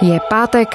[0.00, 0.68] Je pátek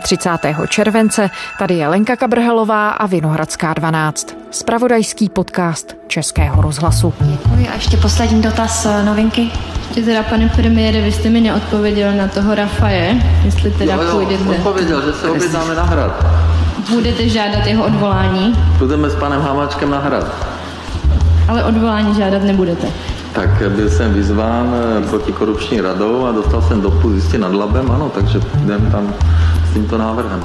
[0.00, 0.66] 31.
[0.66, 4.36] července, tady je Lenka Kabrhelová a Vinohradská 12.
[4.50, 7.14] Spravodajský podcast Českého rozhlasu.
[7.20, 9.50] Děkuji a ještě poslední dotaz eh, novinky.
[9.86, 14.10] Ještě teda, pane premiére, vy jste mi neodpověděl na toho Rafaje, jestli teda jo, jo,
[14.12, 14.44] půjdete.
[14.50, 16.26] odpověděl, že se objednáme na hrad.
[16.90, 20.46] Budete žádat jeho odvolání, Půjdeme s panem Hamáčkem na hrad.
[21.48, 22.86] ale odvolání žádat nebudete.
[23.38, 28.10] Tak byl jsem vyzván eh, protikorupční radou a dostal jsem dopust jistě nad Labem, ano,
[28.14, 29.14] takže jdem tam
[29.70, 30.44] s tímto návrhem.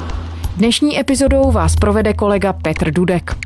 [0.56, 3.43] Dnešní epizodou vás provede kolega Petr Dudek.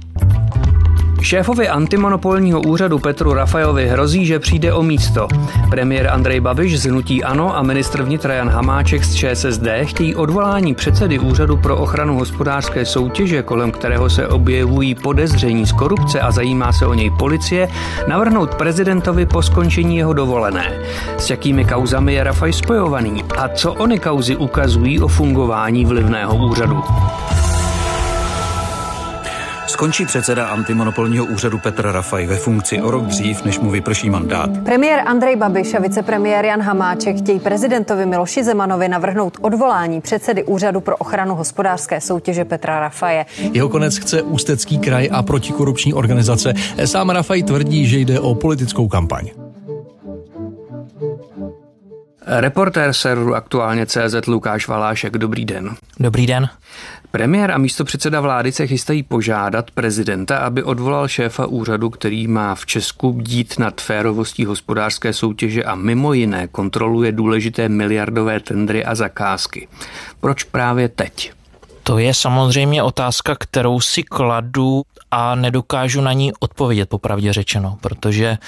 [1.23, 5.29] Šéfovi antimonopolního úřadu Petru Rafajovi hrozí, že přijde o místo.
[5.71, 10.75] Premiér Andrej Babiš z Hnutí Ano a ministr vnitra Jan Hamáček z ČSSD chtějí odvolání
[10.75, 16.73] předsedy Úřadu pro ochranu hospodářské soutěže, kolem kterého se objevují podezření z korupce a zajímá
[16.73, 17.69] se o něj policie,
[18.07, 20.73] navrhnout prezidentovi po skončení jeho dovolené.
[21.19, 26.83] S jakými kauzami je Rafaj spojovaný a co ony kauzy ukazují o fungování vlivného úřadu?
[29.79, 34.51] Skončí předseda antimonopolního úřadu Petr Rafaj ve funkci o rok dřív, než mu vyprší mandát.
[34.65, 40.81] Premiér Andrej Babiš a vicepremiér Jan Hamáček chtějí prezidentovi Miloši Zemanovi navrhnout odvolání předsedy Úřadu
[40.81, 43.27] pro ochranu hospodářské soutěže Petra Rafaje.
[43.53, 46.55] Jeho konec chce Ústecký kraj a protikorupční organizace.
[46.85, 49.31] Sám Rafaj tvrdí, že jde o politickou kampaň.
[52.27, 55.71] Reportér serveru aktuálně CZ Lukáš Valášek, dobrý den.
[56.01, 56.49] Dobrý den.
[57.11, 62.67] Premiér a místopředseda vlády se chystají požádat prezidenta, aby odvolal šéfa úřadu, který má v
[62.67, 69.69] Česku bdít nad férovostí hospodářské soutěže a mimo jiné kontroluje důležité miliardové tendry a zakázky.
[70.21, 71.33] Proč právě teď?
[71.83, 78.39] To je samozřejmě otázka, kterou si kladu a nedokážu na ní odpovědět, popravdě řečeno, protože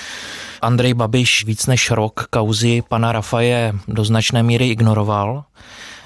[0.62, 5.44] Andrej Babiš víc než rok kauzy pana Rafaje do značné míry ignoroval.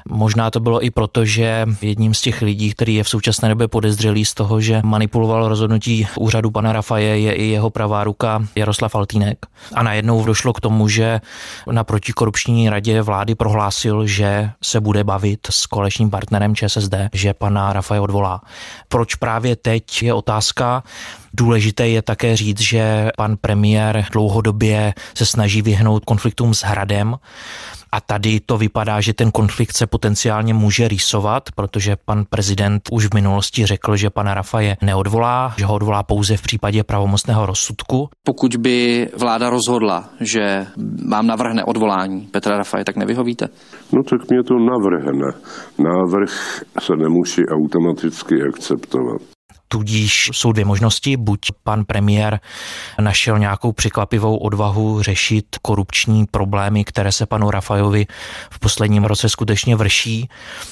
[0.09, 3.69] Možná to bylo i proto, že jedním z těch lidí, který je v současné době
[3.69, 8.95] podezřelý z toho, že manipuloval rozhodnutí úřadu pana Rafaje, je i jeho pravá ruka Jaroslav
[8.95, 9.47] Altýnek.
[9.75, 11.21] A najednou došlo k tomu, že
[11.71, 17.73] na protikorupční radě vlády prohlásil, že se bude bavit s kolečním partnerem ČSSD, že pana
[17.73, 18.41] Rafaje odvolá.
[18.89, 20.83] Proč právě teď je otázka.
[21.35, 27.17] Důležité je také říct, že pan premiér dlouhodobě se snaží vyhnout konfliktům s Hradem
[27.95, 33.07] a tady to vypadá, že ten konflikt se potenciálně může rýsovat, protože pan prezident už
[33.07, 38.09] v minulosti řekl, že pana Rafaje neodvolá, že ho odvolá pouze v případě pravomocného rozsudku.
[38.27, 40.67] Pokud by vláda rozhodla, že
[41.11, 43.49] vám navrhne odvolání Petra Rafaje, tak nevyhovíte?
[43.93, 45.33] No tak mě to navrhne.
[45.79, 49.23] Návrh se nemusí automaticky akceptovat.
[49.75, 51.17] Tudíž jsou dvě možnosti.
[51.17, 52.41] Buď pan premiér
[53.01, 58.07] našel nějakou překvapivou odvahu řešit korupční problémy, které se panu Rafajovi
[58.51, 60.29] v posledním roce skutečně vrší,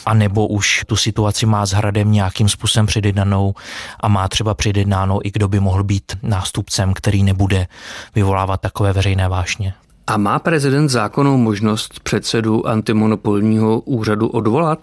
[0.06, 3.54] anebo už tu situaci má s Hradem nějakým způsobem předjednanou
[4.00, 7.66] a má třeba předjednáno i kdo by mohl být nástupcem, který nebude
[8.14, 9.74] vyvolávat takové veřejné vášně.
[10.06, 14.78] A má prezident zákonnou možnost předsedu antimonopolního úřadu odvolat?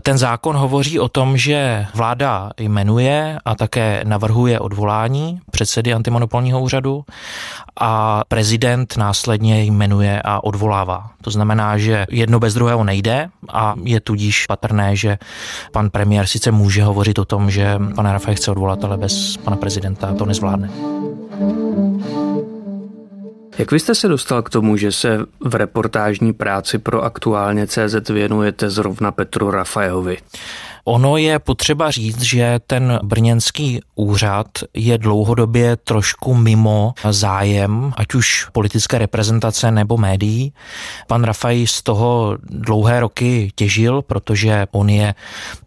[0.00, 7.04] Ten zákon hovoří o tom, že vláda jmenuje a také navrhuje odvolání předsedy antimonopolního úřadu
[7.80, 11.10] a prezident následně jmenuje a odvolává.
[11.22, 15.18] To znamená, že jedno bez druhého nejde a je tudíž patrné, že
[15.72, 19.56] pan premiér sice může hovořit o tom, že pana Rafaje chce odvolat, ale bez pana
[19.56, 20.70] prezidenta to nezvládne.
[23.58, 28.08] Jak vy jste se dostal k tomu, že se v reportážní práci pro aktuálně CZ
[28.10, 30.18] věnujete zrovna Petru Rafajovi?
[30.84, 38.46] Ono je potřeba říct, že ten brněnský úřad je dlouhodobě trošku mimo zájem, ať už
[38.52, 40.52] politické reprezentace nebo médií.
[41.06, 45.14] Pan Rafaj z toho dlouhé roky těžil, protože on je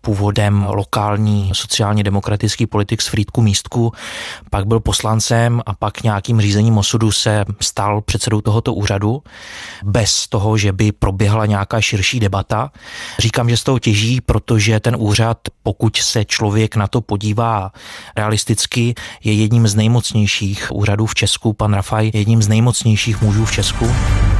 [0.02, 3.94] původem lokální sociálně demokratický politik z Frýdku místku,
[4.50, 9.24] pak byl poslancem a pak nějakým řízením osudu se stal předsedou tohoto úřadu
[9.84, 12.72] bez toho, že by proběhla nějaká širší debata.
[13.20, 15.07] Říkám, že z toho těží, protože ten úřad,
[15.64, 17.72] pokud se člověk na to podívá
[18.18, 21.54] realisticky, je jedním z nejmocnějších úřadů v Česku.
[21.54, 23.92] Pan Rafaj je jedním z nejmocnějších mužů v Česku.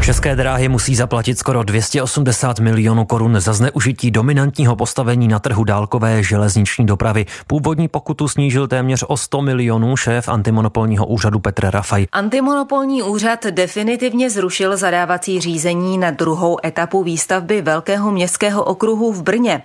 [0.02, 6.24] České dráhy musí zaplatit skoro 280 milionů korun za zneužití dominantního postavení na trhu dálkové
[6.24, 7.26] železniční dopravy.
[7.48, 12.08] Původní pokutu snížil téměř o 100 milionů šéf antimonopolního úřadu Petr Rafaj.
[12.12, 19.64] Antimonopolní úřad definitivně zrušil zadávací řízení na druhou etapu výstavby Velkého městského okruhu v Brně.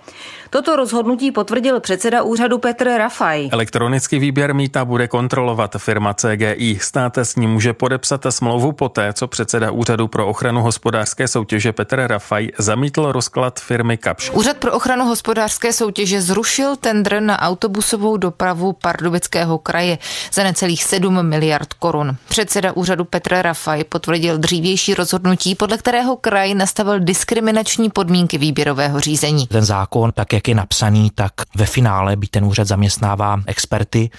[0.49, 0.92] Toto rozhodnutí
[1.33, 3.49] potvrdil předseda úřadu Petr Rafaj.
[3.51, 6.77] Elektronický výběr mýta bude kontrolovat firma CGI.
[6.81, 12.07] Stát s ním může podepsat smlouvu poté, co předseda úřadu pro ochranu hospodářské soutěže Petr
[12.07, 14.29] Rafaj zamítl rozklad firmy Kapš.
[14.29, 19.97] Úřad pro ochranu hospodářské soutěže zrušil tendr na autobusovou dopravu Pardubického kraje
[20.33, 22.15] za necelých 7 miliard korun.
[22.29, 29.47] Předseda úřadu Petr Rafaj potvrdil dřívější rozhodnutí, podle kterého kraj nastavil diskriminační podmínky výběrového řízení.
[29.47, 34.09] Ten zákon, tak jak je napsaný, tak ve finále, by ten úřad zaměstnává experty,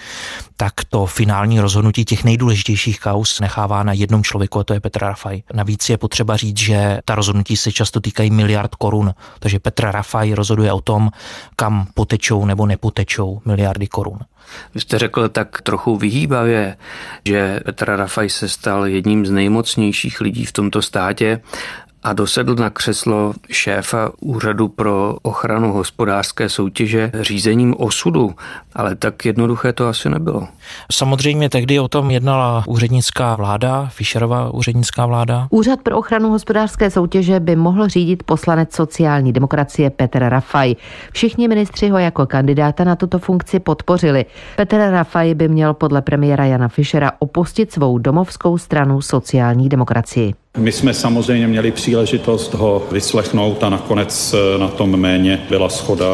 [0.57, 4.99] tak to finální rozhodnutí těch nejdůležitějších kaus nechává na jednom člověku, a to je Petr
[4.99, 5.43] Rafaj.
[5.53, 10.33] Navíc je potřeba říct, že ta rozhodnutí se často týkají miliard korun, takže Petr Rafaj
[10.33, 11.11] rozhoduje o tom,
[11.55, 14.19] kam potečou nebo nepotečou miliardy korun.
[14.75, 16.77] Vy jste řekl tak trochu vyhýbavě,
[17.25, 21.41] že Petr Rafaj se stal jedním z nejmocnějších lidí v tomto státě
[22.05, 28.35] a dosedl na křeslo šéfa Úřadu pro ochranu hospodářské soutěže řízením osudu.
[28.75, 30.47] Ale tak jednoduché to asi nebylo.
[30.91, 35.47] Samozřejmě tehdy o tom jednala úřednická vláda, Fischerova úřednická vláda.
[35.49, 40.75] Úřad pro ochranu hospodářské soutěže by mohl řídit poslanec sociální demokracie Petr Rafaj.
[41.13, 44.25] Všichni ministři ho jako kandidáta na tuto funkci podpořili.
[44.55, 50.44] Petr Rafaj by měl podle premiéra Jana Fischera opustit svou domovskou stranu sociální demokracii.
[50.57, 56.05] My jsme samozřejmě měli příležitost ho vyslechnout a nakonec eh, na tom méně byla schoda.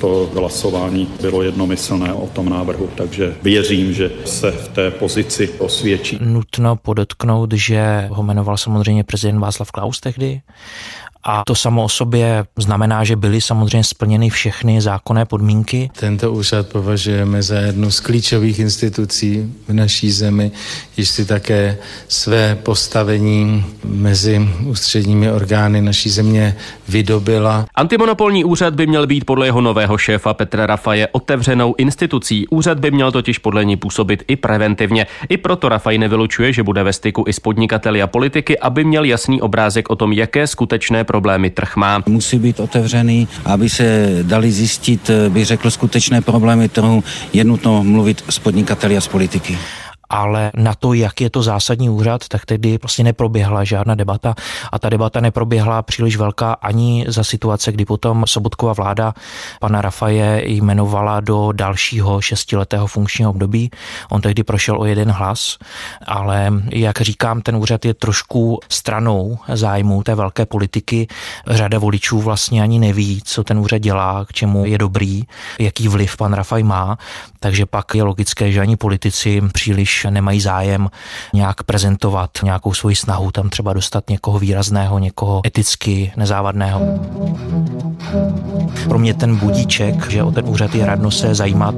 [0.00, 6.18] To hlasování bylo jednomyslné o tom návrhu, takže věřím, že se v té pozici osvědčí.
[6.20, 10.40] Nutno podotknout, že ho jmenoval samozřejmě prezident Václav Klaus tehdy
[11.28, 15.90] a to samo o sobě znamená, že byly samozřejmě splněny všechny zákonné podmínky.
[16.00, 20.50] Tento úřad považujeme za jednu z klíčových institucí v naší zemi,
[20.96, 21.78] již si také
[22.08, 26.56] své postavení mezi ústředními orgány naší země
[26.88, 27.66] vydobila.
[27.74, 32.48] Antimonopolní úřad by měl být podle jeho nového šéfa Petra Rafaje otevřenou institucí.
[32.48, 35.06] Úřad by měl totiž podle ní působit i preventivně.
[35.28, 39.04] I proto Rafaj nevylučuje, že bude ve styku i s podnikateli a politiky, aby měl
[39.04, 42.02] jasný obrázek o tom, jaké skutečné problémy trh má.
[42.06, 47.04] Musí být otevřený, aby se dali zjistit, bych řekl, skutečné problémy trhu.
[47.32, 49.58] Je nutno mluvit s podnikateli a s politiky
[50.10, 54.34] ale na to, jak je to zásadní úřad, tak tedy prostě neproběhla žádná debata
[54.72, 59.14] a ta debata neproběhla příliš velká ani za situace, kdy potom Sobotková vláda
[59.60, 63.70] pana Rafaje jmenovala do dalšího šestiletého funkčního období.
[64.10, 65.58] On tehdy prošel o jeden hlas,
[66.06, 71.06] ale jak říkám, ten úřad je trošku stranou zájmu té velké politiky.
[71.46, 75.22] Řada voličů vlastně ani neví, co ten úřad dělá, k čemu je dobrý,
[75.58, 76.98] jaký vliv pan Rafaj má,
[77.40, 80.88] takže pak je logické, že ani politici příliš nemají zájem
[81.34, 86.80] nějak prezentovat nějakou svoji snahu, tam třeba dostat někoho výrazného, někoho eticky nezávadného.
[88.88, 91.74] Pro mě ten budíček, že o ten úřad je radno se zajímat,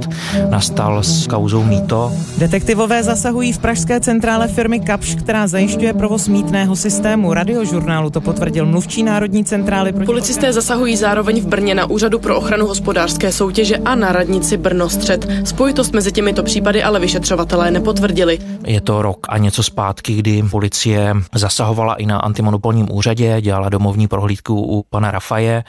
[0.51, 2.13] nastal s kauzou Mýto.
[2.39, 7.35] Detektivové zasahují v pražské centrále firmy Kapš, která zajišťuje provoz mítného systému.
[7.35, 9.93] Radiožurnálu to potvrdil mluvčí Národní centrály.
[9.93, 14.57] Proti Policisté zasahují zároveň v Brně na Úřadu pro ochranu hospodářské soutěže a na radnici
[14.57, 15.29] Brno střed.
[15.45, 18.39] Spojitost mezi těmito případy ale vyšetřovatelé nepotvrdili potvrdili.
[18.67, 24.09] Je to rok a něco zpátky, kdy policie zasahovala i na antimonopolním úřadě, dělala domovní
[24.09, 25.65] prohlídku u pana Rafaje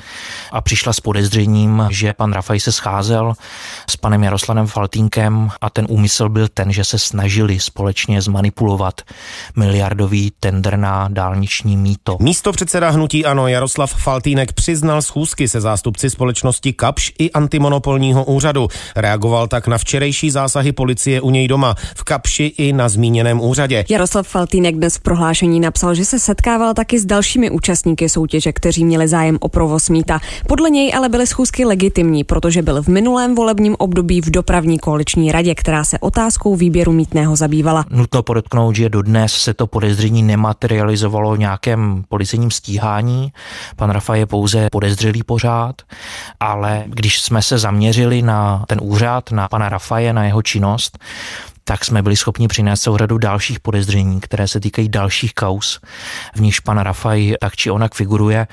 [0.52, 3.34] a přišla s podezřením, že pan Rafaj se scházel
[3.90, 9.02] s panem Jaroslavem Faltínkem a ten úmysl byl ten, že se snažili společně zmanipulovat
[9.56, 12.18] miliardový tender na dálniční míto.
[12.20, 18.68] Místo předseda hnutí Ano Jaroslav Faltýnek přiznal schůzky se zástupci společnosti Kapš i antimonopolního úřadu.
[18.96, 21.76] Reagoval tak na včerejší zásahy policie u něj doma.
[21.96, 23.86] V Kapš Kapši i na zmíněném úřadě.
[23.90, 28.86] Jaroslav Faltýnek dnes v prohlášení napsal, že se setkával taky s dalšími účastníky soutěže, kteří
[28.86, 30.20] měli zájem o provoz mýta.
[30.48, 35.32] Podle něj ale byly schůzky legitimní, protože byl v minulém volebním období v dopravní koaliční
[35.32, 37.86] radě, která se otázkou výběru mítného zabývala.
[37.90, 43.32] Nutno podotknout, že dodnes se to podezření nematerializovalo v nějakém policejním stíhání.
[43.76, 45.76] Pan Rafa je pouze podezřelý pořád,
[46.40, 50.98] ale když jsme se zaměřili na ten úřad, na pana Rafaje, na jeho činnost,
[51.64, 55.80] tak jsme byli schopni přinést řadu dalších podezření, které se týkají dalších kaus,
[56.36, 58.48] v níž pan Rafaj tak či onak figuruje.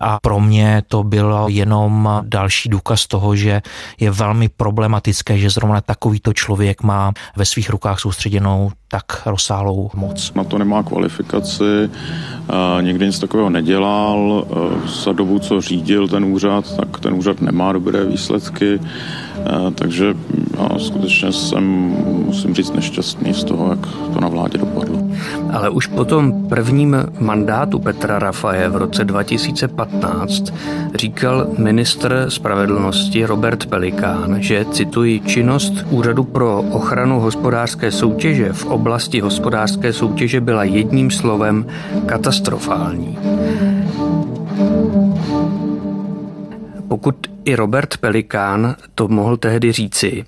[0.00, 3.62] A pro mě to byl jenom další důkaz toho, že
[4.00, 10.34] je velmi problematické, že zrovna takovýto člověk má ve svých rukách soustředěnou tak rozsáhlou moc.
[10.34, 11.90] Na to nemá kvalifikaci,
[12.80, 14.46] nikdy nic takového nedělal.
[15.04, 18.80] Za dobu, co řídil ten úřad, tak ten úřad nemá dobré výsledky.
[19.74, 20.14] Takže
[20.58, 21.64] já skutečně jsem,
[22.26, 24.98] musím říct, nešťastný z toho, jak to na vládě dopadlo.
[25.52, 30.54] Ale už potom prvním mandátu Petra Rafaje v roce 2015
[30.94, 39.20] říkal ministr spravedlnosti Robert Pelikán, že, cituji, činnost Úřadu pro ochranu hospodářské soutěže v oblasti
[39.20, 41.66] hospodářské soutěže byla jedním slovem
[42.06, 43.18] katastrofální.
[46.88, 50.24] Pokud i Robert Pelikán to mohl tehdy říci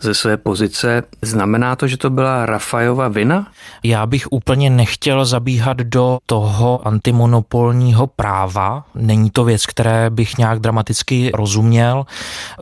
[0.00, 1.02] ze své pozice.
[1.22, 3.46] Znamená to, že to byla Rafajova vina?
[3.82, 8.84] Já bych úplně nechtěl zabíhat do toho antimonopolního práva.
[8.94, 12.06] Není to věc, které bych nějak dramaticky rozuměl.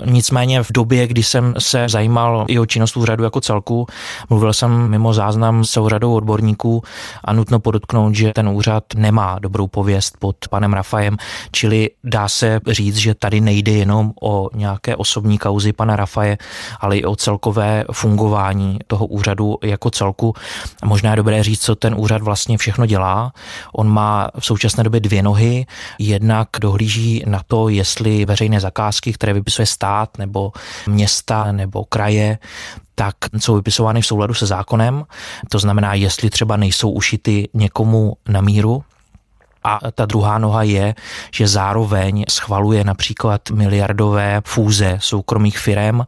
[0.04, 3.87] Nicméně v době, kdy jsem se zajímal i o činnost úřadu jako celku,
[4.30, 6.82] mluvil jsem mimo záznam s řadou odborníků
[7.25, 11.16] a nutno podotknout, že ten úřad nemá dobrou pověst pod panem Rafajem,
[11.52, 16.39] čili dá se říct, že tady nejde jenom jenom o nějaké osobní kauzy pana Rafaje,
[16.81, 20.35] ale i o celkové fungování toho úřadu jako celku.
[20.85, 23.33] Možná je dobré říct, co ten úřad vlastně všechno dělá.
[23.73, 25.67] On má v současné době dvě nohy.
[25.99, 30.53] Jednak dohlíží na to, jestli veřejné zakázky, které vypisuje stát nebo
[30.87, 32.39] města nebo kraje,
[32.95, 35.05] tak jsou vypisovány v souladu se zákonem.
[35.51, 38.83] To znamená, jestli třeba nejsou ušity někomu na míru,
[39.64, 40.94] a ta druhá noha je,
[41.33, 46.00] že zároveň schvaluje například miliardové fúze soukromých firm.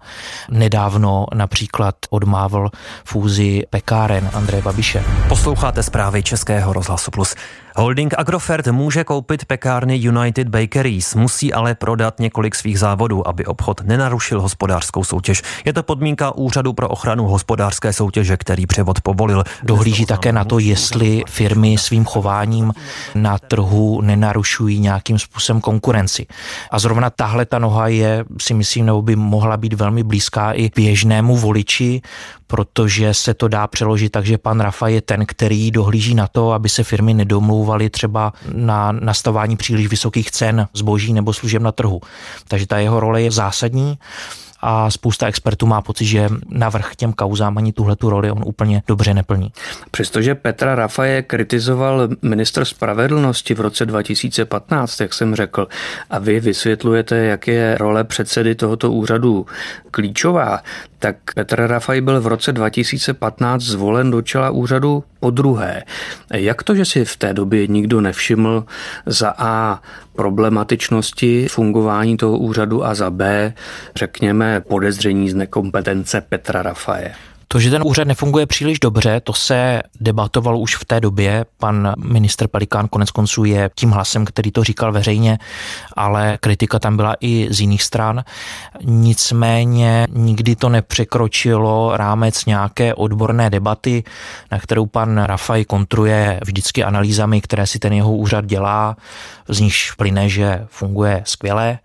[0.51, 2.71] Nedávno například odmávl
[3.05, 5.05] fúzi pekáren Andreje Babiše.
[5.29, 7.35] Posloucháte zprávy Českého rozhlasu Plus.
[7.79, 13.81] Holding Agrofert může koupit pekárny United Bakeries, musí ale prodat několik svých závodů, aby obchod
[13.85, 15.43] nenarušil hospodářskou soutěž.
[15.65, 19.45] Je to podmínka Úřadu pro ochranu hospodářské soutěže, který převod povolil.
[19.63, 22.73] Dohlíží také na to, jestli firmy svým chováním
[23.15, 26.27] na trhu nenarušují nějakým způsobem konkurenci.
[26.71, 30.71] A zrovna tahle ta noha je, si myslím, nebo by mohla být velmi blízká i
[30.77, 32.03] běžnému voliči,
[32.47, 36.53] protože se to dá přeložit tak, že pan Rafa je ten, který dohlíží na to,
[36.53, 37.15] aby se firmy
[37.67, 42.01] nedomlouvaly třeba na nastavání příliš vysokých cen zboží nebo služeb na trhu.
[42.49, 43.99] Takže ta jeho role je zásadní
[44.61, 48.83] a spousta expertů má pocit, že navrh těm kauzám ani tuhle tu roli on úplně
[48.87, 49.53] dobře neplní.
[49.91, 55.69] Přestože Petra Rafaje kritizoval ministr spravedlnosti v roce 2015, jak jsem řekl,
[56.11, 59.47] a vy vysvětlujete, jak je role předsedy tohoto úřadu
[59.91, 60.61] klíčová,
[60.99, 65.83] tak Petr Rafaj byl v roce 2015 zvolen do čela úřadu po druhé.
[66.35, 68.65] Jak to, že si v té době nikdo nevšiml
[69.07, 69.83] za A
[70.17, 73.53] problematičnosti fungování toho úřadu a za B,
[73.97, 77.15] řekněme, podezření z nekompetence Petra Rafaje?
[77.49, 81.47] To, že ten úřad nefunguje příliš dobře, to se debatovalo už v té době.
[81.59, 85.39] Pan ministr Pelikán konec konců je tím hlasem, který to říkal veřejně,
[85.97, 88.25] ale kritika tam byla i z jiných stran.
[88.83, 94.05] Nicméně nikdy to nepřekročilo rámec nějaké odborné debaty,
[94.51, 98.97] na kterou pan Rafaj kontruje vždycky analýzami, které si ten jeho úřad dělá,
[99.49, 101.79] z nichž plyne, že funguje skvěle.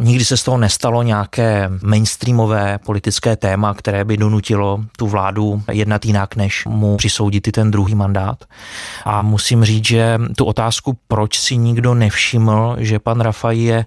[0.00, 6.04] Nikdy se z toho nestalo nějaké mainstreamové politické téma, které by donutilo tu vládu jednat
[6.04, 8.44] jinak, než mu přisoudit i ten druhý mandát.
[9.04, 13.86] A musím říct, že tu otázku, proč si nikdo nevšiml, že pan Rafaj je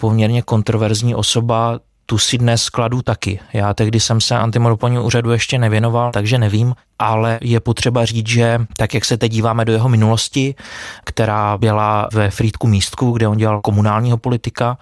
[0.00, 3.40] poměrně kontroverzní osoba, tu si dnes kladu taky.
[3.52, 8.58] Já tehdy jsem se antimonopolnímu úřadu ještě nevěnoval, takže nevím ale je potřeba říct, že
[8.76, 10.54] tak, jak se teď díváme do jeho minulosti,
[11.04, 14.78] která byla ve Frýdku místku, kde on dělal komunálního politika,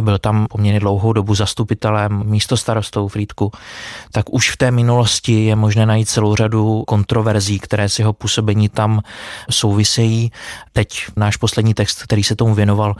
[0.00, 3.52] byl tam poměrně dlouhou dobu zastupitelem, místo starostou Frýdku,
[4.12, 8.68] tak už v té minulosti je možné najít celou řadu kontroverzí, které s jeho působení
[8.68, 9.00] tam
[9.50, 10.32] souvisejí.
[10.72, 12.96] Teď náš poslední text, který se tomu věnoval,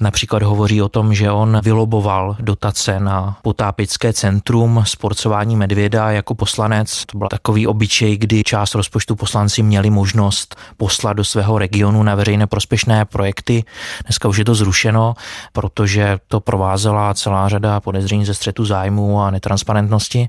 [0.00, 7.04] například hovoří o tom, že on vyloboval dotace na potápické centrum sporcování medvěda jako poslanec.
[7.06, 12.02] To byl takový obyčejný obyčej, kdy část rozpočtu poslanci měli možnost poslat do svého regionu
[12.02, 13.64] na veřejné prospěšné projekty.
[14.06, 15.14] Dneska už je to zrušeno,
[15.52, 20.28] protože to provázela celá řada podezření ze střetu zájmu a netransparentnosti.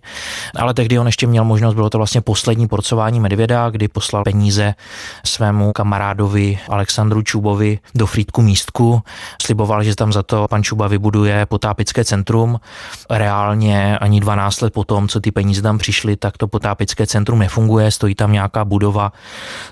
[0.55, 4.75] Ale tehdy on ještě měl možnost, bylo to vlastně poslední porcování medvěda, kdy poslal peníze
[5.25, 9.01] svému kamarádovi Alexandru Čubovi do Frýdku místku.
[9.41, 12.59] Sliboval, že tam za to pan Čuba vybuduje potápické centrum.
[13.09, 17.54] Reálně ani 12 let potom, co ty peníze tam přišly, tak to potápické centrum nefunguje,
[17.91, 19.13] stojí tam nějaká budova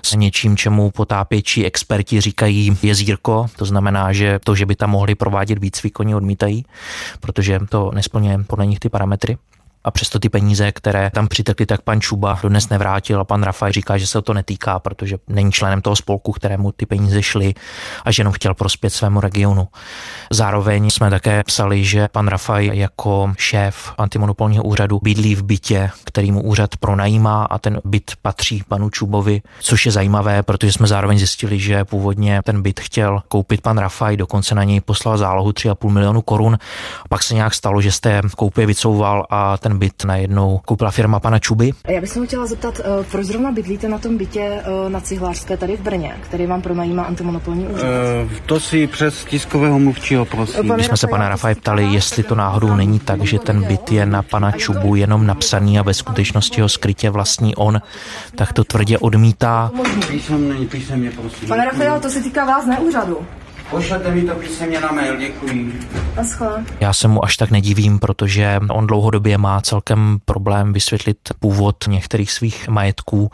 [0.02, 5.14] s něčím, čemu potápěči experti říkají jezírko, to znamená, že to, že by tam mohli
[5.14, 6.64] provádět výcvik, oni odmítají,
[7.20, 9.38] protože to nesplňuje podle nich ty parametry.
[9.84, 13.72] A přesto ty peníze, které tam přitekly, tak pan Čuba dodnes nevrátil a pan Rafaj
[13.72, 17.54] říká, že se to netýká, protože není členem toho spolku, kterému ty peníze šly
[18.04, 19.68] a že jenom chtěl prospět svému regionu.
[20.30, 26.32] Zároveň jsme také psali, že pan Rafaj jako šéf antimonopolního úřadu bydlí v bytě, který
[26.32, 31.18] mu úřad pronajímá a ten byt patří panu Čubovi, což je zajímavé, protože jsme zároveň
[31.18, 35.90] zjistili, že původně ten byt chtěl koupit pan Rafaj, dokonce na něj poslal zálohu 3,5
[35.90, 36.58] milionu korun.
[37.08, 41.38] Pak se nějak stalo, že jste koupě vycouval a ten byt najednou koupila firma pana
[41.38, 41.70] Čuby.
[41.88, 45.56] Já bych se chtěla zeptat, eh, proč zrovna bydlíte na tom bytě eh, na Cihlářské
[45.56, 47.84] tady v Brně, který vám pronajímá antimonopolní úřad?
[47.84, 50.68] Uh, to si přes tiskového mluvčího prosím.
[50.68, 54.06] Když jsme se pana Rafaj ptali, jestli to náhodou není tak, že ten byt je
[54.06, 57.80] na pana Čubu jenom napsaný a ve skutečnosti ho skrytě vlastní on,
[58.34, 59.70] tak to tvrdě odmítá.
[60.08, 61.48] Písemně, písemně, prosím.
[61.48, 63.18] Pane Rafael, to se týká vás, ne úřadu.
[63.74, 65.80] Pošlete mi to písemně na mail, děkuji.
[66.80, 72.32] Já se mu až tak nedivím, protože on dlouhodobě má celkem problém vysvětlit původ některých
[72.32, 73.30] svých majetků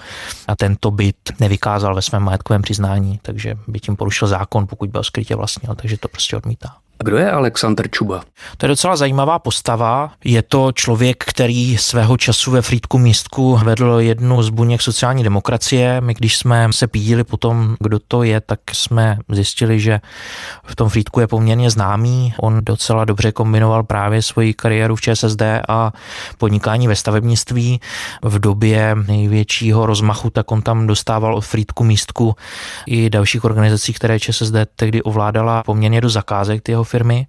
[0.49, 5.05] a tento byt nevykázal ve svém majetkovém přiznání, takže by tím porušil zákon, pokud byl
[5.05, 6.80] skrytě vlastnil, takže to prostě odmítá.
[7.01, 8.23] A kdo je Aleksandr Čuba?
[8.57, 10.13] To je docela zajímavá postava.
[10.25, 16.01] Je to člověk, který svého času ve Frýdku místku vedl jednu z buněk sociální demokracie.
[16.01, 20.01] My, když jsme se pídili po tom, kdo to je, tak jsme zjistili, že
[20.65, 22.35] v tom Frýdku je poměrně známý.
[22.41, 25.93] On docela dobře kombinoval právě svoji kariéru v ČSSD a
[26.39, 27.81] podnikání ve stavebnictví.
[28.23, 32.37] V době největšího rozmachu, tak on tam dostával od Frýdku místku
[32.87, 36.63] i dalších organizací, které ČSSD tehdy ovládala poměrně do zakázek.
[36.63, 37.27] Ty jeho firmy.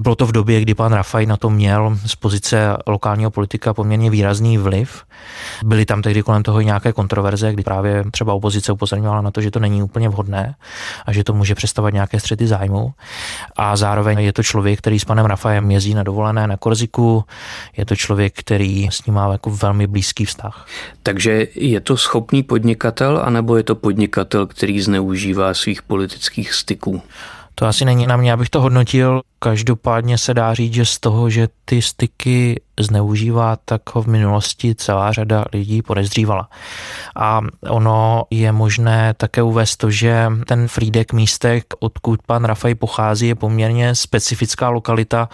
[0.00, 4.10] Bylo to v době, kdy pan Rafaj na to měl z pozice lokálního politika poměrně
[4.10, 5.04] výrazný vliv.
[5.64, 9.40] Byly tam tehdy kolem toho i nějaké kontroverze, kdy právě třeba opozice upozorňovala na to,
[9.40, 10.54] že to není úplně vhodné
[11.06, 12.92] a že to může představovat nějaké střety zájmu.
[13.56, 17.24] A zároveň je to člověk, který s panem Rafajem jezdí na dovolené na Korziku,
[17.76, 20.66] je to člověk, který s ním má jako velmi blízký vztah.
[21.02, 27.02] Takže je to schopný podnikatel, anebo je to podnikatel, který zneužívá svých politických styků?
[27.58, 29.22] To asi není na mě, abych to hodnotil.
[29.46, 34.74] Každopádně se dá říct, že z toho, že ty styky zneužívá, tak ho v minulosti
[34.74, 36.48] celá řada lidí podezřívala.
[37.16, 43.28] A ono je možné také uvést to, že ten Frídek místek, odkud pan Rafaj pochází,
[43.28, 45.28] je poměrně specifická lokalita.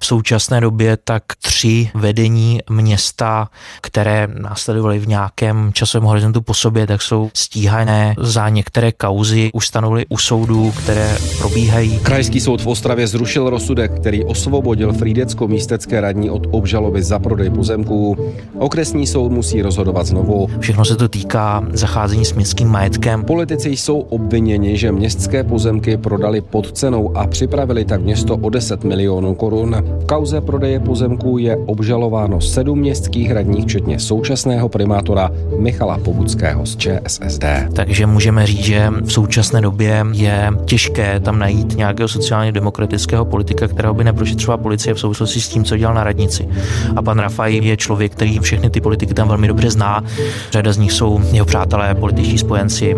[0.00, 3.48] V současné době tak tři vedení města,
[3.80, 9.70] které následovaly v nějakém časovém horizontu po sobě, tak jsou stíhané za některé kauzy, už
[10.08, 11.98] u soudů, které probíhají.
[11.98, 18.16] Krajský soud v Ostravě zrušil rozsudek, který osvobodil Frídecko-místecké radní od obžaloby za prodej pozemků.
[18.58, 20.48] Okresní soud musí rozhodovat znovu.
[20.60, 23.24] Všechno se to týká zacházení s městským majetkem.
[23.24, 28.84] Politici jsou obviněni, že městské pozemky prodali pod cenou a připravili tak město o 10
[28.84, 29.76] milionů korun.
[30.00, 36.76] V kauze prodeje pozemků je obžalováno sedm městských radních, včetně současného primátora Michala Pobuckého z
[36.76, 37.44] ČSSD.
[37.72, 43.68] Takže můžeme říct, že v současné době je těžké tam najít nějakého sociálně demokratického politika,
[43.68, 46.48] kterého by neprošetřovala policie v souvislosti s tím, co dělal na radnici.
[46.96, 50.04] A pan Rafaj je člověk, který všechny ty politiky tam velmi dobře zná.
[50.52, 52.96] Řada z nich jsou jeho přátelé, političtí spojenci.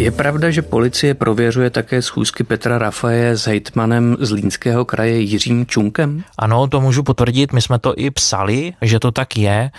[0.00, 5.66] Je pravda, že policie prověřuje také schůzky Petra Rafaje s hejtmanem z Línského kraje Jiřím
[5.66, 6.24] Čunkem?
[6.38, 7.52] Ano, to můžu potvrdit.
[7.52, 9.70] My jsme to i psali, že to tak je.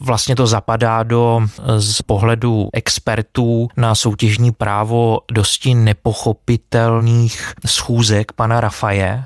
[0.00, 1.42] Vlastně to zapadá do
[1.78, 9.24] z pohledu expertů na soutěžní právo dosti nepochopitelných schůzek pana Rafaje.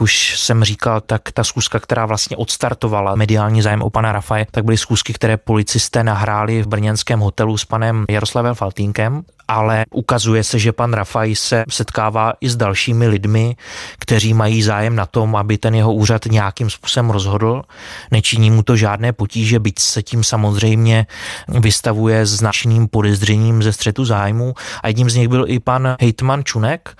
[0.00, 4.64] Už jsem říkal, tak ta schůzka, která vlastně odstartovala mediální zájem o pana Rafaje, tak
[4.64, 10.58] byly schůzky, které policisté nahráli v brněnském hotelu s panem Jaroslavem Faltínkem ale ukazuje se,
[10.58, 13.56] že pan Rafaj se setkává i s dalšími lidmi,
[13.98, 17.62] kteří mají zájem na tom, aby ten jeho úřad nějakým způsobem rozhodl.
[18.10, 21.06] Nečiní mu to žádné potíže, byť se tím samozřejmě
[21.48, 24.54] vystavuje značným podezřením ze střetu zájmu.
[24.82, 26.96] A jedním z nich byl i pan hejtman Čunek,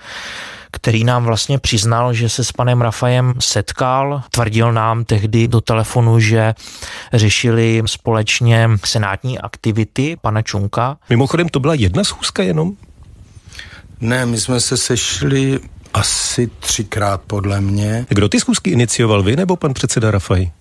[0.71, 4.23] který nám vlastně přiznal, že se s panem Rafajem setkal.
[4.31, 6.53] Tvrdil nám tehdy do telefonu, že
[7.13, 10.97] řešili společně senátní aktivity pana Čunka.
[11.09, 12.73] Mimochodem to byla jedna schůzka jenom?
[14.01, 15.59] Ne, my jsme se sešli
[15.93, 18.05] asi třikrát podle mě.
[18.09, 20.51] Kdo ty schůzky inicioval, vy nebo pan předseda Rafaj?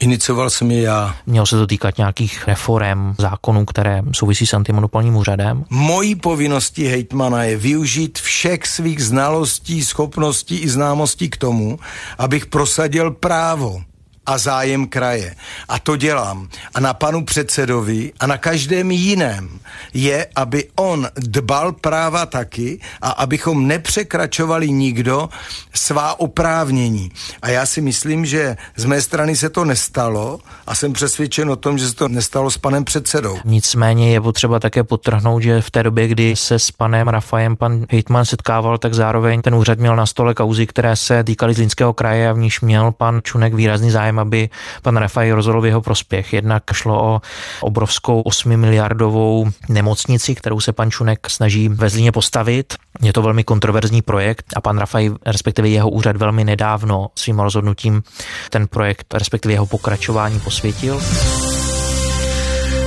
[0.00, 1.16] Inicioval jsem je já.
[1.26, 5.64] Mělo se to týkat nějakých reform, zákonů, které souvisí s antimonopolním úřadem?
[5.70, 11.78] Mojí povinností hejtmana je využít všech svých znalostí, schopností i známostí k tomu,
[12.18, 13.82] abych prosadil právo.
[14.26, 15.34] A zájem kraje.
[15.68, 16.48] A to dělám.
[16.74, 19.58] A na panu předsedovi a na každém jiném
[19.94, 25.28] je, aby on dbal práva taky a abychom nepřekračovali nikdo
[25.74, 27.10] svá oprávnění.
[27.42, 31.56] A já si myslím, že z mé strany se to nestalo a jsem přesvědčen o
[31.56, 33.38] tom, že se to nestalo s panem předsedou.
[33.44, 37.86] Nicméně je potřeba také potrhnout, že v té době, kdy se s panem Rafajem pan
[37.90, 42.30] Hejtman setkával, tak zároveň ten úřad měl na stole kauzy, které se týkaly Zlínského kraje
[42.30, 44.48] a v níž měl pan Čunek výrazný zájem, aby
[44.82, 46.32] pan Rafaj rozhodl v jeho prospěch.
[46.32, 47.20] Jednak šlo o
[47.60, 52.74] obrovskou 8 miliardovou nemocnici, kterou se pan Čunek snaží ve Zlíně postavit.
[53.02, 58.02] Je to velmi kontroverzní projekt a pan Rafaj, respektive jeho úřad velmi nedávno svým rozhodnutím
[58.50, 61.00] ten projekt, respektive jeho pokračování posvětil.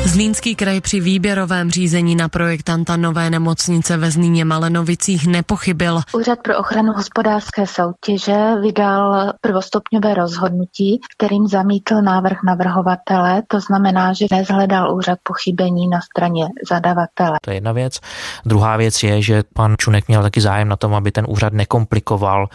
[0.06, 6.02] Zlínský kraj při výběrovém řízení na projektanta nové nemocnice ve Zlíně Malenovicích nepochybil.
[6.14, 13.44] Úřad pro ochranu hospodářské soutěže vydal prvostupňové rozhodnutí, kterým zamítl návrh navrhovatele.
[13.48, 17.38] To znamená, že nezhledal úřad pochybení na straně zadavatele.
[17.42, 18.00] To je jedna věc.
[18.46, 22.48] Druhá věc je, že pan Čunek měl taky zájem na tom, aby ten úřad nekomplikoval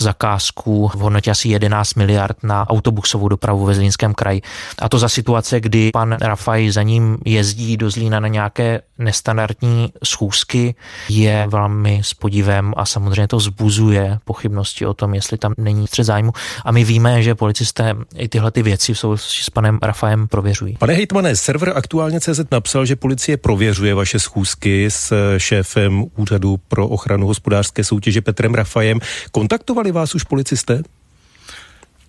[0.00, 4.42] zakázku v hodnotě asi 11 miliard na autobusovou dopravu ve Zlínském kraji.
[4.78, 9.92] A to za situace, kdy pan Rafaj za ním jezdí do Zlína na nějaké nestandardní
[10.04, 10.74] schůzky,
[11.08, 16.04] je velmi s podívem a samozřejmě to zbuzuje pochybnosti o tom, jestli tam není střed
[16.04, 16.32] zájmu.
[16.64, 20.76] A my víme, že policisté i tyhle ty věci v souvislosti s panem Rafajem prověřují.
[20.78, 26.88] Pane hejtmane, server aktuálně CZ napsal, že policie prověřuje vaše schůzky s šéfem Úřadu pro
[26.88, 29.00] ochranu hospodářské soutěže Petrem Rafajem.
[29.32, 30.82] Kontaktovali vás už policisté?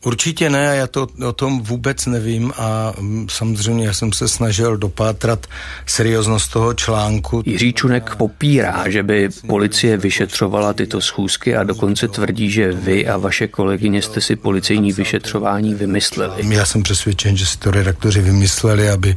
[0.03, 4.77] Určitě ne, já to o tom vůbec nevím a mm, samozřejmě já jsem se snažil
[4.77, 5.47] dopátrat
[5.85, 7.43] serióznost toho článku.
[7.45, 13.17] Jiří Čunek popírá, že by policie vyšetřovala tyto schůzky a dokonce tvrdí, že vy a
[13.17, 16.55] vaše kolegyně jste si policejní vyšetřování vymysleli.
[16.55, 19.15] Já jsem přesvědčen, že si to redaktoři vymysleli, aby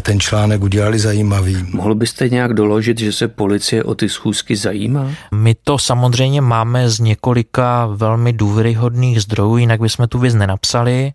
[0.00, 1.56] ten článek udělali zajímavý.
[1.72, 5.10] Mohl byste nějak doložit, že se policie o ty schůzky zajímá?
[5.34, 11.12] My to samozřejmě máme z několika velmi důvěryhodných zdrojů, jinak bychom tu věc nenapsali.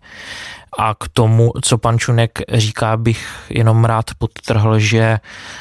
[0.78, 5.18] A k tomu, co pan Čunek říká, bych jenom rád podtrhl, že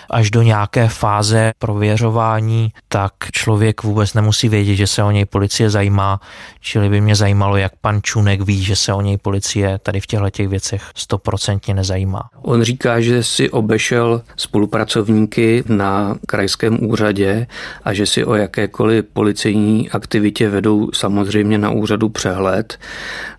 [0.09, 5.69] až do nějaké fáze prověřování, tak člověk vůbec nemusí vědět, že se o něj policie
[5.69, 6.19] zajímá.
[6.59, 10.07] Čili by mě zajímalo, jak pan Čunek ví, že se o něj policie tady v
[10.07, 12.29] těchto těch věcech stoprocentně nezajímá.
[12.41, 17.47] On říká, že si obešel spolupracovníky na krajském úřadě
[17.83, 22.79] a že si o jakékoliv policejní aktivitě vedou samozřejmě na úřadu přehled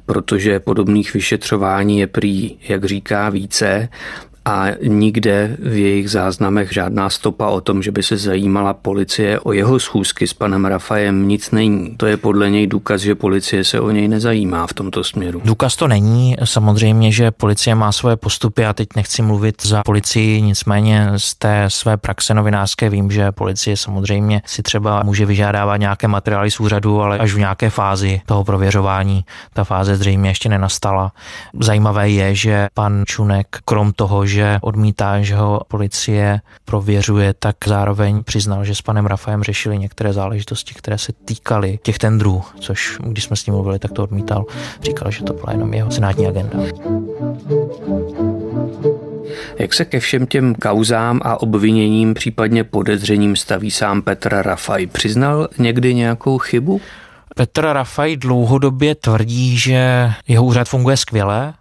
[0.07, 3.89] protože podobných vyšetřování je prý, jak říká, více
[4.45, 9.53] a nikde v jejich záznamech žádná stopa o tom, že by se zajímala policie o
[9.53, 11.95] jeho schůzky s panem Rafajem, nic není.
[11.97, 15.43] To je podle něj důkaz, že policie se o něj nezajímá v tomto směru.
[15.45, 16.37] Důkaz to není.
[16.45, 21.65] Samozřejmě, že policie má svoje postupy a teď nechci mluvit za policii, nicméně z té
[21.69, 27.01] své praxe novinářské vím, že policie samozřejmě si třeba může vyžádávat nějaké materiály z úřadu,
[27.01, 29.25] ale až v nějaké fázi toho prověřování.
[29.53, 31.13] Ta fáze zřejmě ještě nenastala.
[31.61, 38.25] Zajímavé je, že pan Čunek, krom toho, že odmítá, že ho policie prověřuje, tak zároveň
[38.25, 43.25] přiznal, že s panem Rafajem řešili některé záležitosti, které se týkaly těch tendrů, což když
[43.25, 44.45] jsme s ním mluvili, tak to odmítal.
[44.83, 46.59] Říkal, že to byla jenom jeho senátní agenda.
[49.59, 54.87] Jak se ke všem těm kauzám a obviněním, případně podezřením staví sám Petr Rafaj?
[54.87, 56.81] Přiznal někdy nějakou chybu?
[57.37, 61.55] Petr Rafaj dlouhodobě tvrdí, že jeho úřad funguje skvěle,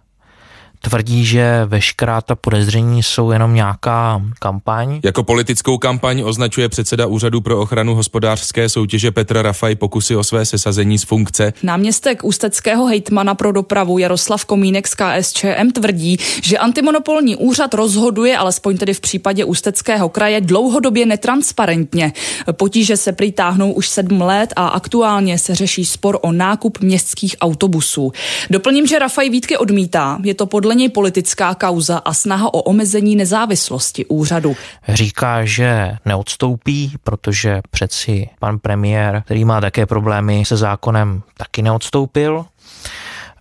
[0.84, 5.00] tvrdí, že veškerá ta podezření jsou jenom nějaká kampaň.
[5.04, 10.44] Jako politickou kampaň označuje předseda Úřadu pro ochranu hospodářské soutěže Petra Rafaj pokusy o své
[10.44, 11.52] sesazení z funkce.
[11.62, 18.76] Náměstek ústeckého hejtmana pro dopravu Jaroslav Komínek z KSČM tvrdí, že antimonopolní úřad rozhoduje, alespoň
[18.76, 22.12] tedy v případě ústeckého kraje, dlouhodobě netransparentně.
[22.52, 28.12] Potíže se přitáhnou už sedm let a aktuálně se řeší spor o nákup městských autobusů.
[28.50, 30.18] Doplním, že Rafaj výtky odmítá.
[30.22, 34.56] Je to podle něj politická kauza a snaha o omezení nezávislosti úřadu.
[34.88, 42.44] Říká, že neodstoupí, protože přeci pan premiér, který má také problémy se zákonem, taky neodstoupil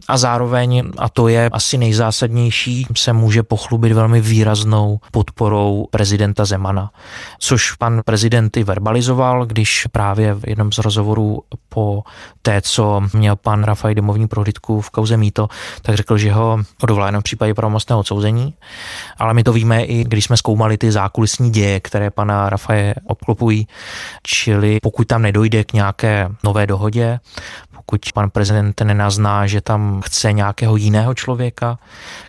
[0.08, 6.91] a zároveň, a to je asi nejzásadnější, se může pochlubit velmi výraznou podporou prezidenta Zemana,
[7.39, 12.03] což pan prezident i verbalizoval, když právě v jednom z rozhovorů po
[12.41, 15.47] té, co měl pan Rafaj domovní prohlídku v kauze Mýto,
[15.82, 18.53] tak řekl, že ho odvolá jenom v případě pravomocného odsouzení.
[19.17, 23.67] Ale my to víme i, když jsme zkoumali ty zákulisní děje, které pana Rafaje obklopují,
[24.23, 27.19] čili pokud tam nedojde k nějaké nové dohodě,
[27.86, 31.80] pokud pan prezident nenazná, že tam chce nějakého jiného člověka,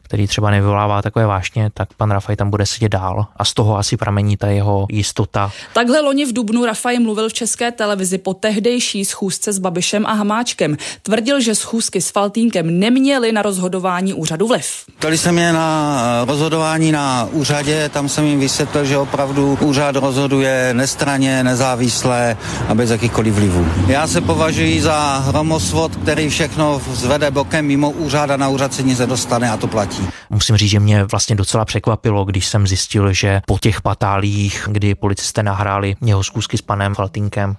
[0.03, 3.79] který třeba nevyvolává takové vášně, tak pan Rafaj tam bude sedět dál a z toho
[3.79, 5.53] asi pramení ta jeho jistota.
[5.73, 10.13] Takhle loni v Dubnu Rafaj mluvil v české televizi po tehdejší schůzce s Babišem a
[10.13, 10.77] Hamáčkem.
[11.03, 14.67] Tvrdil, že schůzky s Faltínkem neměly na rozhodování úřadu vliv.
[14.99, 19.97] Ptali se mě na eh, rozhodování na úřadě, tam jsem jim vysvětlil, že opravdu úřad
[19.97, 22.37] rozhoduje nestraně, nezávisle
[22.69, 23.67] a bez jakýchkoliv vlivů.
[23.87, 28.83] Já se považuji za hromosvod, který všechno zvede bokem mimo úřad a na úřad se
[28.83, 30.09] nic nedostane a to platí.
[30.31, 34.95] Musím říct, že mě vlastně docela překvapilo, když jsem zjistil, že po těch patálích, kdy
[34.95, 37.57] policisté nahráli jeho zkusky s panem Faltinkem,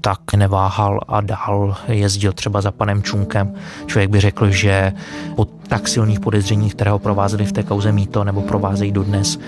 [0.00, 3.54] tak neváhal a dál jezdil třeba za panem Čunkem.
[3.86, 4.92] Člověk by řekl, že
[5.36, 9.38] po tak silných podezřeních, které ho provázely v té kauze mýto nebo provázejí dodnes,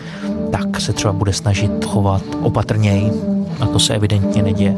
[0.53, 3.13] tak se třeba bude snažit chovat opatrněji
[3.61, 4.77] a to se evidentně neděje.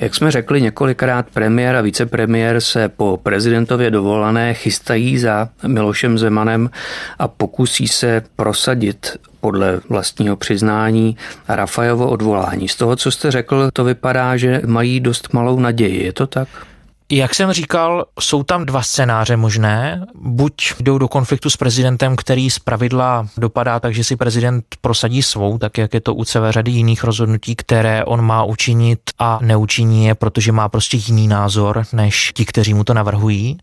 [0.00, 6.70] Jak jsme řekli několikrát, premiér a vicepremiér se po prezidentově dovolané chystají za Milošem Zemanem
[7.18, 11.16] a pokusí se prosadit podle vlastního přiznání
[11.48, 12.68] Rafajovo odvolání.
[12.68, 16.04] Z toho, co jste řekl, to vypadá, že mají dost malou naději.
[16.04, 16.48] Je to tak?
[17.12, 20.06] Jak jsem říkal, jsou tam dva scénáře možné.
[20.14, 25.22] Buď jdou do konfliktu s prezidentem, který z pravidla dopadá tak, že si prezident prosadí
[25.22, 29.38] svou, tak jak je to u celé řady jiných rozhodnutí, které on má učinit a
[29.42, 33.58] neučiní je, protože má prostě jiný názor než ti, kteří mu to navrhují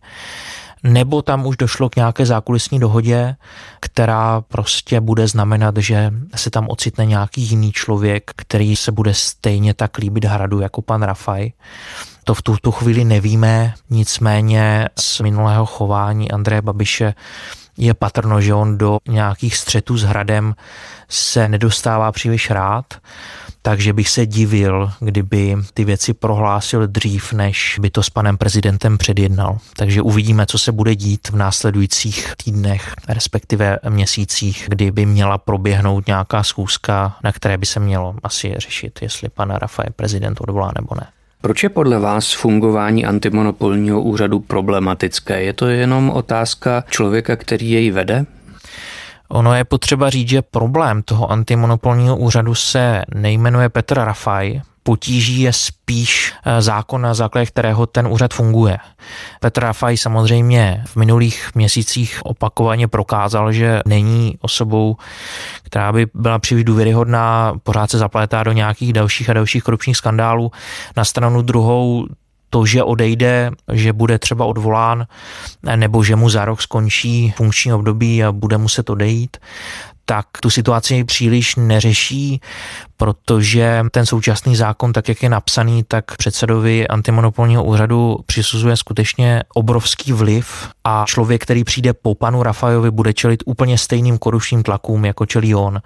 [0.84, 3.36] nebo tam už došlo k nějaké zákulisní dohodě,
[3.80, 9.74] která prostě bude znamenat, že se tam ocitne nějaký jiný člověk, který se bude stejně
[9.74, 11.52] tak líbit hradu jako pan Rafaj.
[12.28, 17.14] To v tuto chvíli nevíme, nicméně z minulého chování Andreje Babiše
[17.78, 20.56] je patrno, že on do nějakých střetů s hradem
[21.10, 22.86] se nedostává příliš rád,
[23.62, 28.98] takže bych se divil, kdyby ty věci prohlásil dřív, než by to s panem prezidentem
[28.98, 29.58] předjednal.
[29.78, 36.08] Takže uvidíme, co se bude dít v následujících týdnech, respektive měsících, kdy by měla proběhnout
[36.08, 40.96] nějaká schůzka, na které by se mělo asi řešit, jestli pan Rafael prezident odvolá nebo
[40.96, 41.08] ne.
[41.46, 45.44] Proč je podle vás fungování antimonopolního úřadu problematické?
[45.44, 48.26] Je to jenom otázka člověka, který jej vede?
[49.30, 55.54] Ono je potřeba říct, že problém toho antimonopolního úřadu se nejmenuje Petr Rafaj, potíží je
[55.54, 58.78] spíš eh, zákon, na základě kterého ten úřad funguje.
[59.40, 64.98] Petr Rafaj samozřejmě v minulých měsících opakovaně prokázal, že není osobou,
[65.64, 70.52] která by byla příliš důvěryhodná, pořád se zaplétá do nějakých dalších a dalších korupčních skandálů.
[70.98, 72.08] Na stranu druhou
[72.50, 75.06] to, že odejde, že bude třeba odvolán,
[75.76, 79.38] nebo že mu za rok skončí funkční období a bude muset odejít,
[80.06, 82.42] tak tu situaci příliš neřeší,
[82.98, 90.14] protože ten současný zákon, tak jak je napsaný, tak předsedovi antimonopolního úřadu přisuzuje skutečně obrovský
[90.14, 95.26] vliv a člověk, který přijde po panu Rafajovi, bude čelit úplně stejným korupčním tlakům, jako
[95.26, 95.82] čelí on.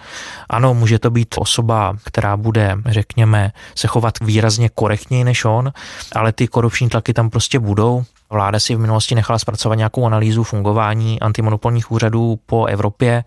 [0.49, 5.71] Ano, může to být osoba, která bude, řekněme, se chovat výrazně korektněji než on,
[6.15, 8.03] ale ty korupční tlaky tam prostě budou.
[8.31, 13.23] Vláda si v minulosti nechala zpracovat nějakou analýzu fungování antimonopolních úřadů po Evropě.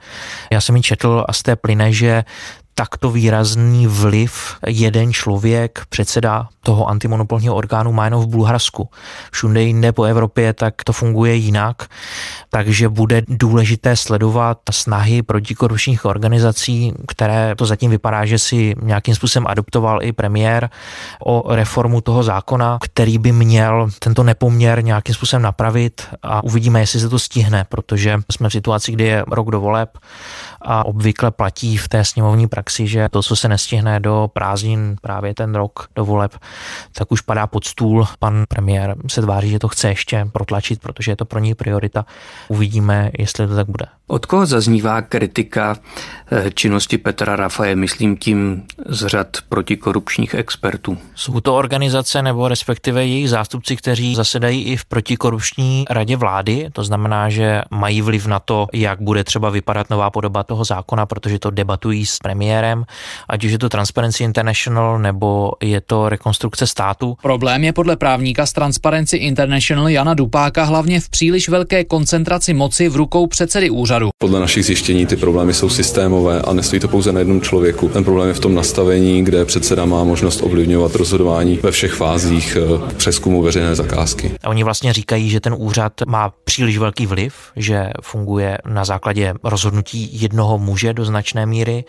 [0.51, 2.25] Já jsem ji četl a z té plyne, že
[2.75, 8.89] takto výrazný vliv jeden člověk, předseda toho antimonopolního orgánu má jenom v Bulharsku.
[9.33, 11.89] Všude jinde po Evropě tak to funguje jinak,
[12.51, 19.47] takže bude důležité sledovat snahy protikorupčních organizací, které to zatím vypadá, že si nějakým způsobem
[19.47, 20.71] adoptoval i premiér
[21.25, 27.01] o reformu toho zákona, který by měl tento nepoměr nějakým způsobem napravit a uvidíme, jestli
[27.01, 29.99] se to stihne, protože jsme v situaci, kdy je rok do voleb
[30.61, 35.35] a obvykle platí v té sněmovní praxi, že to, co se nestihne do prázdnin právě
[35.35, 36.39] ten rok do voleb,
[36.93, 38.07] tak už padá pod stůl.
[38.19, 42.07] Pan premiér se tváří, že to chce ještě protlačit, protože je to pro něj priorita.
[42.49, 43.87] Uvidíme, jestli to tak bude.
[44.07, 45.77] Od koho zaznívá kritika
[46.33, 50.99] eh, činnosti Petra Rafaje, myslím tím z řad protikorupčních expertů?
[51.15, 56.85] Jsou to organizace nebo respektive jejich zástupci, kteří zasedají i v protikorupční radě vlády, to
[56.85, 61.39] znamená, že mají vliv na to, jak bude třeba vypadat nová podoba toho zákona, protože
[61.39, 62.52] to debatují s premiérem,
[63.29, 67.17] ať už je to Transparency International nebo je to rekonstrukce státu.
[67.23, 72.89] Problém je podle právníka z Transparency International Jana Dupáka hlavně v příliš velké koncentraci moci
[72.89, 74.11] v rukou předsedy úřadu.
[74.19, 77.89] Podle našich zjištění ty problémy jsou systémové a nestojí to pouze na jednom člověku.
[77.89, 82.57] Ten problém je v tom nastavení, kde předseda má možnost ovlivňovat rozhodování ve všech fázích
[82.57, 84.33] eh, přeskumu veřejné zakázky.
[84.45, 89.35] A oni vlastně říkají, že ten úřad má příliš velký vliv, že funguje na základě
[89.45, 91.85] rozhodnutí jednoho muže do značné míry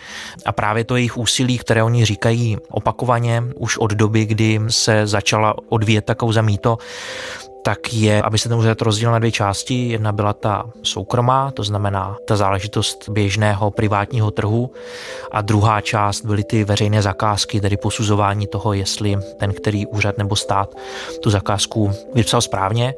[0.45, 5.55] a právě to jejich úsilí, které oni říkají opakovaně už od doby, kdy se začala
[5.69, 6.77] odvíjet ta kauza mýto,
[7.63, 9.89] tak je, aby se ten úřad rozdělil na dvě části.
[9.89, 14.71] Jedna byla ta soukromá, to znamená ta záležitost běžného privátního trhu
[15.31, 20.35] a druhá část byly ty veřejné zakázky, tedy posuzování toho, jestli ten, který úřad nebo
[20.35, 20.75] stát
[21.23, 22.93] tu zakázku vypsal správně.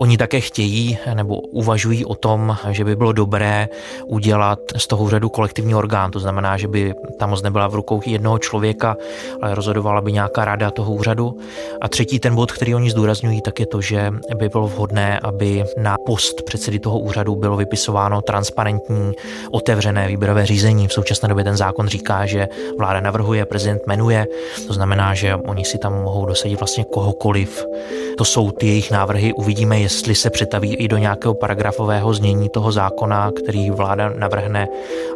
[0.00, 3.68] Oni také chtějí nebo uvažují o tom, že by bylo dobré
[4.06, 8.00] udělat z toho úřadu kolektivní orgán, to znamená, že by tam moc nebyla v rukou
[8.06, 8.96] jednoho člověka,
[9.42, 11.38] ale rozhodovala by nějaká rada toho úřadu.
[11.80, 14.01] A třetí ten bod, který oni zdůrazňují, tak je to, že
[14.36, 19.12] by bylo vhodné, aby na post předsedy toho úřadu bylo vypisováno transparentní,
[19.50, 20.88] otevřené výběrové řízení.
[20.88, 24.26] V současné době ten zákon říká, že vláda navrhuje, prezident jmenuje,
[24.66, 27.64] to znamená, že oni si tam mohou dosadit vlastně kohokoliv.
[28.18, 29.32] To jsou ty jejich návrhy.
[29.32, 34.68] Uvidíme, jestli se přetaví i do nějakého paragrafového znění toho zákona, který vláda navrhne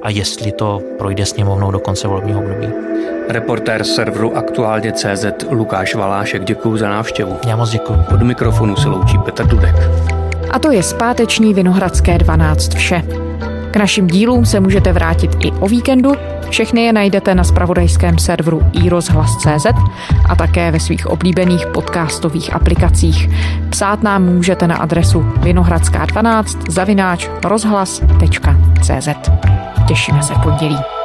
[0.03, 3.16] a jestli to projde sněmovnou do konce volebního období.
[3.29, 7.39] Reportér serveru Aktuálně CZ Lukáš Valášek, děkuji za návštěvu.
[7.47, 7.99] Já moc děkuji.
[8.15, 9.75] Od mikrofonu se loučí Petr Dudek.
[10.51, 13.03] A to je zpáteční Vinohradské 12 vše.
[13.71, 16.13] K našim dílům se můžete vrátit i o víkendu.
[16.51, 19.67] Všechny je najdete na spravodajském serveru iRozhlas.cz
[20.29, 23.31] a také ve svých oblíbených podcastových aplikacích.
[23.71, 29.09] Psát nám můžete na adresu vinohradská12 zavináč rozhlas.cz.
[29.89, 30.96] Těšíme se v pondělí.